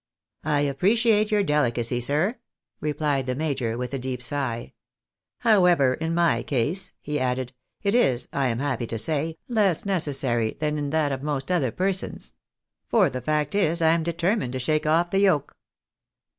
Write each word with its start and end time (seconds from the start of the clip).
"I 0.43 0.61
appreciate 0.61 1.29
your 1.29 1.43
delicacy, 1.43 2.01
sir," 2.01 2.37
replied 2.81 3.27
the 3.27 3.35
major, 3.35 3.77
with 3.77 3.93
a 3.93 3.99
deep 3.99 4.23
sigh." 4.23 4.73
However, 5.47 5.93
in 5.93 6.15
my 6.15 6.41
case," 6.41 6.93
he 7.01 7.19
added," 7.19 7.53
it 7.83 7.93
is, 7.93 8.27
I 8.33 8.47
am 8.47 8.57
happy 8.57 8.87
to 8.87 8.97
say, 8.97 9.37
less 9.47 9.85
necessary 9.85 10.57
than 10.59 10.79
in 10.79 10.89
that 10.89 11.11
of 11.11 11.21
most 11.21 11.51
other 11.51 11.69
persons. 11.71 12.33
For 12.87 13.11
the 13.11 13.21
fact 13.21 13.53
is, 13.53 13.79
I 13.79 13.91
am 13.93 14.01
determined 14.01 14.53
to 14.53 14.59
shake 14.59 14.87
off 14.87 15.11
the 15.11 15.19
yoke." 15.19 15.55